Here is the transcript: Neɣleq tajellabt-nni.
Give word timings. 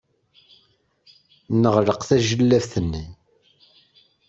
Neɣleq 1.61 2.01
tajellabt-nni. 2.03 3.03